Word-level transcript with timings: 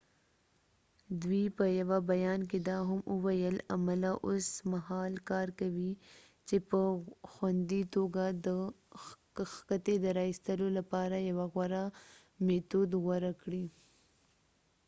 دوی 1.21 1.43
په 1.57 1.65
یوه 1.79 1.97
بیان 2.11 2.41
کې 2.49 2.59
دا 2.69 2.77
هم 2.89 2.99
وویل 3.13 3.57
عمله 3.73 4.11
اوس 4.27 4.47
مهال 4.71 5.13
کار 5.29 5.47
کوي 5.59 5.91
چې 6.47 6.55
په 6.69 6.79
خوندي 7.31 7.83
توګه 7.95 8.23
د 8.45 8.47
کښتۍ 9.35 9.95
د 10.01 10.05
راایستلو 10.17 10.67
لپاره 10.77 11.15
یو 11.29 11.37
غوره 11.53 11.83
میتود 12.45 12.89
غوره 13.03 13.31
کړي 13.41 13.65